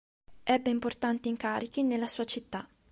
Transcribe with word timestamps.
Ebbe 0.45 0.71
importanti 0.71 1.29
incarichi 1.29 1.83
nella 1.83 2.07
sua 2.07 2.23
città. 2.23 2.67